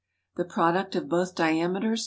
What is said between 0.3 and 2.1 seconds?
The product of both diameters ×